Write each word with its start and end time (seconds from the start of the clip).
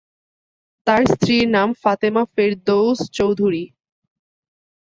তাঁর 0.87 1.01
স্ত্রীর 1.11 1.45
নাম 1.49 1.69
ফাতেমা 1.81 2.23
ফেরদৌস 2.33 2.99
চৌধুরী। 3.17 3.63